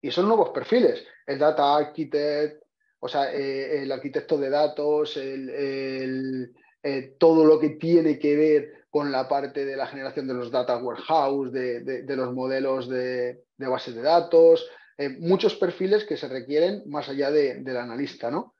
[0.00, 2.62] Y son nuevos perfiles, el Data Architect,
[3.00, 8.84] o sea, eh, el arquitecto de datos, el, eh, todo lo que tiene que ver
[8.90, 13.94] con la parte de la generación de los data warehouse, de, los modelos de, bases
[13.94, 18.54] de datos, eh, muchos perfiles que se requieren más allá del analista, ¿no?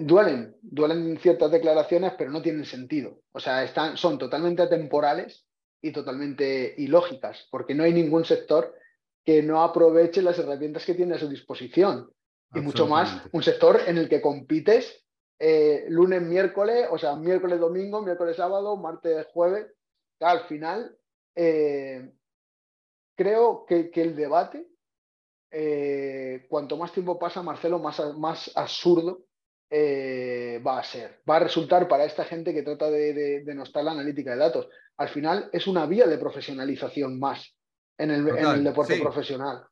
[0.00, 3.20] duelen, duelen ciertas declaraciones, pero no tienen sentido.
[3.30, 5.46] O sea, están, son totalmente atemporales
[5.80, 8.74] y totalmente ilógicas, porque no hay ningún sector
[9.24, 12.10] que no aproveche las herramientas que tiene a su disposición
[12.56, 15.06] y mucho más un sector en el que compites
[15.38, 19.66] eh, lunes, miércoles, o sea, miércoles, domingo, miércoles, sábado, martes, jueves.
[20.20, 20.96] Al final,
[21.34, 22.10] eh,
[23.14, 24.66] creo que, el debate,
[25.50, 29.24] eh, cuanto más tiempo pasa, Marcelo, más, más absurdo
[29.70, 31.20] va a ser.
[31.28, 34.68] Va a resultar para esta gente que trata de, de, denostar la analítica de datos.
[34.96, 37.54] Al final, es una vía de profesionalización más
[37.98, 39.66] en el, deporte profesional.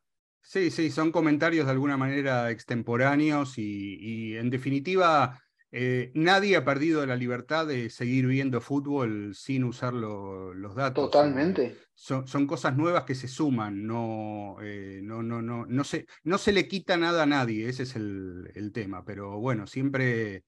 [0.47, 7.05] Sí, sí, son comentarios de alguna manera extemporáneos y, en definitiva eh, nadie ha perdido
[7.05, 11.05] la libertad de seguir viendo fútbol sin usar los datos.
[11.11, 11.75] Totalmente.
[11.93, 16.37] Son, son, cosas nuevas que se suman, no, eh, no, no, no, no, se, no
[16.37, 20.43] se le quita nada a nadie, ese es el, el tema, pero bueno, siempre...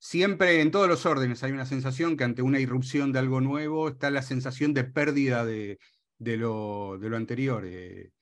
[0.00, 3.88] Siempre en todos los órdenes hay una sensación que ante una irrupción de algo nuevo
[3.88, 5.80] está la sensación de pérdida de,
[6.18, 7.64] de, lo, de lo anterior.
[7.66, 8.12] Eh,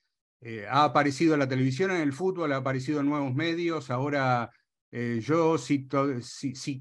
[0.49, 3.90] eh, ha aparecido en la televisión, en el fútbol, ha aparecido en nuevos medios.
[3.90, 4.49] Ahora
[4.92, 5.88] eh, yo si,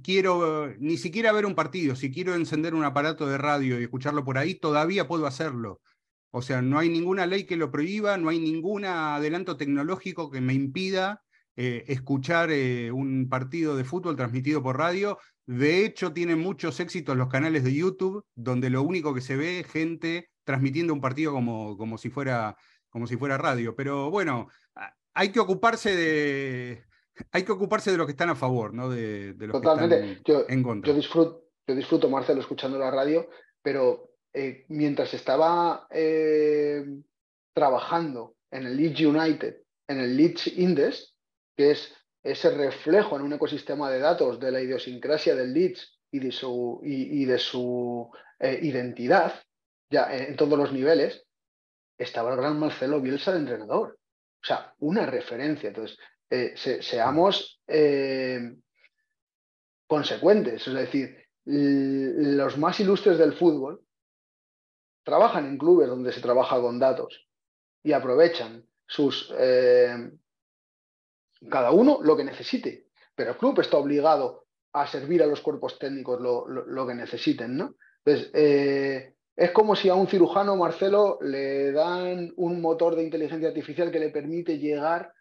[0.03, 4.23] quiero ni siquiera ver un partido, si quiero encender un aparato de radio y escucharlo
[4.23, 5.81] por ahí, todavía puedo hacerlo.
[6.29, 10.41] O sea, no hay ninguna ley que lo prohíba, no hay ningún adelanto tecnológico que
[10.41, 11.23] me impida
[11.55, 12.51] eh, escuchar
[12.93, 15.17] un partido de fútbol transmitido por radio.
[15.47, 19.61] De hecho, tienen muchos éxitos los canales de YouTube, donde lo único que se ve
[19.61, 22.55] es gente transmitiendo un partido como, como, si, fuera,
[22.95, 23.75] como si fuera radio.
[23.75, 24.47] Pero bueno,
[25.13, 26.85] hay que ocuparse de,
[27.33, 28.89] hay que ocuparse de los que están a favor, ¿no?
[28.89, 29.99] De, los Totalmente.
[29.99, 30.93] que están yo, en contra.
[30.93, 33.29] Yo disfruto, yo disfruto, Marcelo, escuchando la radio,
[33.61, 35.89] pero eh, mientras estaba
[37.53, 39.57] trabajando en el Leeds United,
[39.89, 41.17] en el Leeds Index,
[41.57, 41.93] que es
[42.23, 46.79] ese reflejo en un ecosistema de datos de la idiosincrasia del leads y de su,
[46.81, 49.33] y, de su eh, identidad,
[49.89, 51.24] ya en todos los niveles,
[51.97, 53.99] estaba el gran Marcelo Bielsa de entrenador.
[54.41, 55.69] O sea, una referencia.
[55.69, 55.97] Entonces,
[56.29, 58.55] eh, seamos eh,
[59.87, 60.67] consecuentes.
[60.67, 63.81] Es decir, los más ilustres del fútbol
[65.03, 67.27] trabajan en clubes donde se trabaja con datos
[67.83, 69.31] y aprovechan sus
[71.49, 75.79] cada uno lo que necesite, pero el club está obligado a servir a los cuerpos
[75.79, 77.75] técnicos lo, que necesiten, ¿no?
[78.03, 83.49] Entonces, eh, es como si a un cirujano, Marcelo, le dan un motor de inteligencia
[83.49, 85.11] artificial que le permite llegar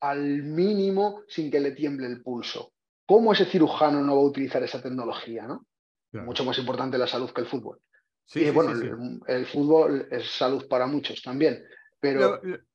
[0.00, 2.72] al mínimo sin que le tiemble el pulso.
[3.06, 5.46] ¿Cómo ese cirujano no va a utilizar esa tecnología?
[5.46, 5.66] ¿no?
[6.12, 7.80] Mucho más importante la salud que el fútbol.
[8.26, 8.72] Sí, y bueno,
[9.26, 11.62] el, fútbol es salud para muchos también.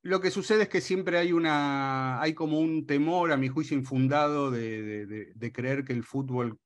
[0.02, 3.78] Lo, que sucede es que siempre hay una, hay como un temor, a mi juicio
[3.78, 6.58] infundado, de, creer que el fútbol,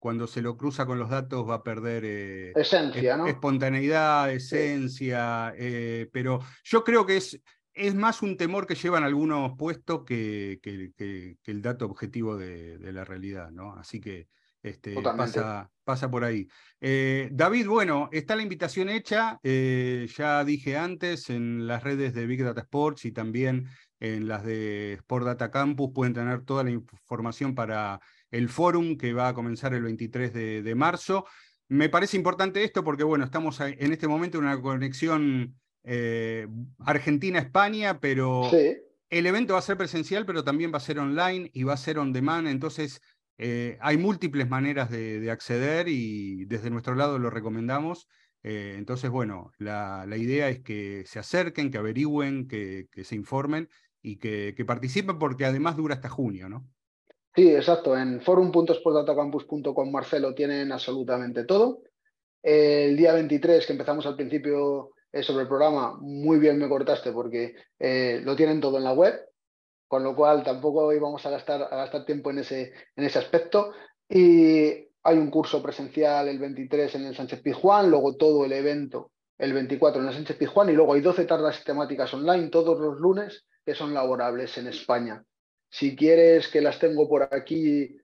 [0.00, 3.26] cuando se lo cruza con los datos, va a perder eh, esencia, ¿no?
[3.26, 5.52] espontaneidad, esencia.
[5.56, 7.38] Eh, pero yo creo que es,
[7.74, 13.04] es más un temor que llevan algunos puestos que, que, el dato objetivo de, la
[13.04, 13.74] realidad, ¿no?
[13.74, 14.26] Así que
[14.62, 16.48] este, pasa, pasa, por ahí.
[16.80, 22.42] Eh, David, bueno, está la invitación hecha, ya dije antes, en las redes de Big
[22.42, 23.68] Data Sports y también
[24.00, 28.00] en las de Sport Data Campus pueden tener toda la información para
[28.30, 31.26] el fórum que va a comenzar el 23 de, marzo.
[31.68, 35.54] Me parece importante esto porque, bueno, estamos en este momento en una conexión
[35.84, 36.46] eh,
[36.78, 38.50] Argentina-España, pero
[39.10, 41.76] el evento va a ser presencial, pero también va a ser online y va a
[41.76, 43.00] ser on demand, entonces
[43.42, 48.06] eh, hay múltiples maneras de, acceder y desde nuestro lado lo recomendamos.
[48.42, 53.70] Eh, entonces, bueno, la, idea es que se acerquen, que averigüen, que, se informen
[54.02, 56.68] y que, participen porque además dura hasta junio, ¿no?
[57.34, 57.96] Sí, exacto.
[57.96, 61.82] En forum.sportdatacampus.com, Marcelo, tienen absolutamente todo.
[62.42, 67.12] El día 23, que empezamos al principio eh, sobre el programa, muy bien me cortaste
[67.12, 69.30] porque lo tienen todo en la web
[69.90, 73.72] con lo cual tampoco íbamos a gastar, a gastar tiempo en ese, aspecto.
[74.08, 79.10] Y hay un curso presencial el 23 en el Sánchez Pizjuán, luego todo el evento
[79.36, 83.00] el 24 en el Sánchez Pizjuán y luego hay 12 tardas temáticas online todos los
[83.00, 85.24] lunes que son laborables en España.
[85.70, 87.96] Si quieres que las tengo por aquí,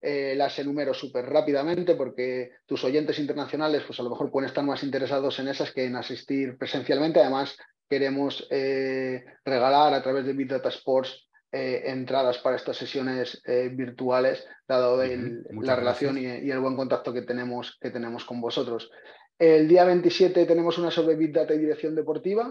[0.00, 4.64] eh, las enumero súper rápidamente porque tus oyentes internacionales pues a lo mejor pueden estar
[4.64, 7.20] más interesados en esas que en asistir presencialmente.
[7.20, 7.56] Además,
[7.88, 13.68] queremos eh, regalar a través de Big Data Sports eh, entradas para estas sesiones eh,
[13.70, 18.90] virtuales, dado la relación y, el buen contacto que tenemos, que tenemos con vosotros.
[19.38, 22.50] El día 27 tenemos una sobre Big Data y dirección deportiva.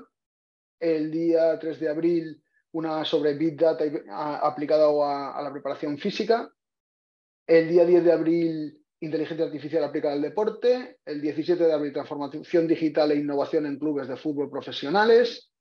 [0.80, 2.44] El día 3 de abril
[2.74, 3.84] una sobre Big Data
[4.42, 4.88] aplicada
[5.34, 6.50] a la preparación física.
[7.48, 12.68] El día 10 de abril Inteligencia Artificial aplicada al deporte, el 17 de abril Transformación
[12.68, 15.52] Digital e Innovación en Clubes de Fútbol Profesionales,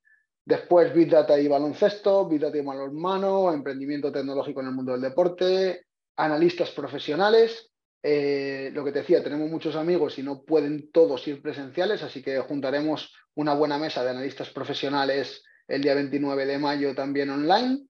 [0.44, 5.00] después Big Data y Baloncesto, Big Data y Balonmano, Emprendimiento Tecnológico en el Mundo del
[5.00, 5.86] Deporte,
[6.16, 7.70] Analistas Profesionales,
[8.02, 12.22] eh, lo que te decía, tenemos muchos amigos y no pueden todos ir presenciales, así
[12.22, 17.86] que juntaremos una buena mesa de analistas profesionales el día 29 de mayo también online.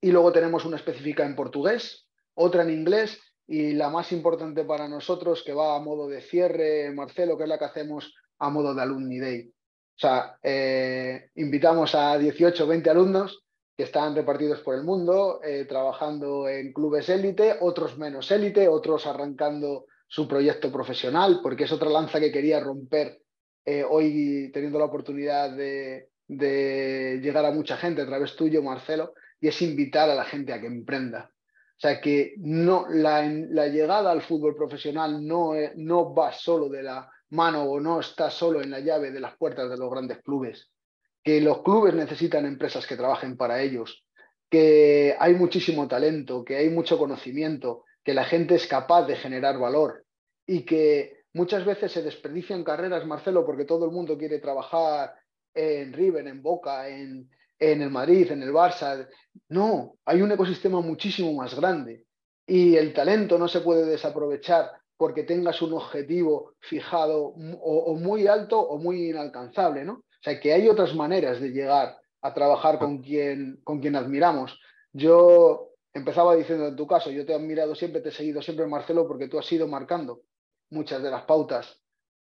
[0.00, 4.88] Y luego tenemos una específica en portugués, otra en inglés y la más importante para
[4.88, 8.74] nosotros, que va a modo de cierre, Marcelo, que es la que hacemos a modo
[8.74, 9.48] de Alumni Day.
[9.48, 13.44] O sea, eh, invitamos a 18 o 20 alumnos
[13.76, 19.06] que están repartidos por el mundo, eh, trabajando en clubes élite, otros menos élite, otros
[19.06, 23.20] arrancando su proyecto profesional, porque es otra lanza que quería romper
[23.64, 29.14] eh, hoy teniendo la oportunidad de, de llegar a mucha gente a través tuyo, Marcelo,
[29.40, 31.32] y es invitar a la gente a que emprenda
[31.78, 33.22] o sea que no, la,
[33.68, 38.60] llegada al fútbol profesional no, no va solo de la mano o no está solo
[38.60, 40.72] en la llave de las puertas de los grandes clubes.
[41.22, 44.04] Que los clubes necesitan empresas que trabajen para ellos,
[44.50, 49.56] que hay muchísimo talento, que hay mucho conocimiento, que la gente es capaz de generar
[49.60, 50.04] valor
[50.44, 55.14] y que muchas veces se desperdician carreras, Marcelo, porque todo el mundo quiere trabajar
[55.58, 57.28] en River, en Boca, en,
[57.58, 59.08] en el Madrid, en el Barça.
[59.48, 62.04] No, hay un ecosistema muchísimo más grande
[62.46, 68.60] y el talento no se puede desaprovechar porque tengas un objetivo fijado o, muy alto
[68.60, 69.92] o muy inalcanzable, ¿no?
[69.94, 74.58] O sea, que hay otras maneras de llegar a trabajar con quien, con quien admiramos.
[74.92, 78.66] Yo empezaba diciendo en tu caso, yo te he admirado siempre, te he seguido siempre,
[78.66, 80.22] Marcelo, porque tú has ido marcando
[80.70, 81.80] muchas de las pautas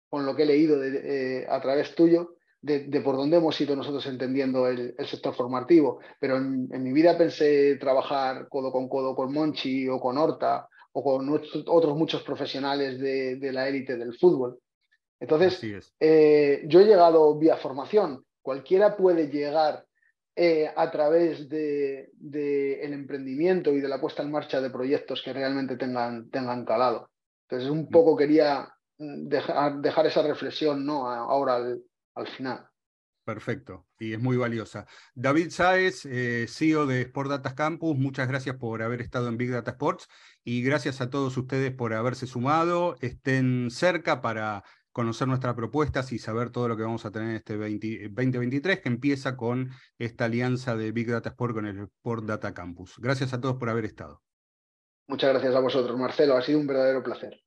[0.09, 4.05] con lo que he leído eh, a través tuyo de, por dónde hemos ido nosotros
[4.07, 6.01] entendiendo el, sector formativo.
[6.19, 11.03] Pero en, mi vida pensé trabajar codo con codo con Monchi o con Horta o
[11.03, 11.29] con
[11.67, 14.59] otros muchos profesionales de, la élite del fútbol.
[15.19, 18.25] Entonces, eh, yo he llegado vía formación.
[18.43, 19.85] Cualquiera puede llegar
[20.35, 25.33] eh, a través del de, emprendimiento y de la puesta en marcha de proyectos que
[25.33, 27.11] realmente tengan, tengan calado.
[27.49, 27.91] Entonces, un mm.
[27.91, 31.07] poco quería mm, dejar, dejar esa reflexión ¿no?
[31.07, 31.83] ahora al,
[32.15, 32.71] al final.
[33.25, 34.87] Perfecto, y es muy valiosa.
[35.15, 39.51] David Sáez, eh, CEO de Sport Data Campus, muchas gracias por haber estado en Big
[39.51, 40.09] Data Sports
[40.43, 42.97] y gracias a todos ustedes por haberse sumado.
[43.01, 47.37] Estén cerca para conocer nuestras propuestas y saber todo lo que vamos a tener en
[47.37, 52.53] este 2023, que empieza con esta alianza de Big Data Sport con el Sport Data
[52.53, 52.97] Campus.
[52.99, 54.23] Gracias a todos por haber estado.
[55.07, 56.37] Muchas gracias a vosotros, Marcelo.
[56.37, 57.41] Ha sido un verdadero placer.